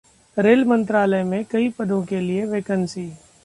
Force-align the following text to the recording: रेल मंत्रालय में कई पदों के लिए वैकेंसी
रेल 0.37 0.63
मंत्रालय 0.65 1.23
में 1.23 1.43
कई 1.45 1.69
पदों 1.69 2.01
के 2.03 2.19
लिए 2.19 2.45
वैकेंसी 2.45 3.09